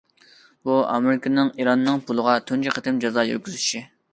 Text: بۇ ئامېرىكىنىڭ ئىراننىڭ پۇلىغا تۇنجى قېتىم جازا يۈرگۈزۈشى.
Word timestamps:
بۇ 0.69 0.77
ئامېرىكىنىڭ 0.93 1.51
ئىراننىڭ 1.59 2.01
پۇلىغا 2.09 2.35
تۇنجى 2.49 2.75
قېتىم 2.79 3.01
جازا 3.05 3.31
يۈرگۈزۈشى. 3.33 3.85